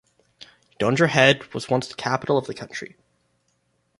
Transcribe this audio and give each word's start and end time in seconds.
Dondra 0.79 1.09
Head 1.09 1.53
was 1.53 1.69
once 1.69 1.87
the 1.87 1.93
capital 1.93 2.35
of 2.35 2.47
the 2.47 2.55
country. 2.55 2.95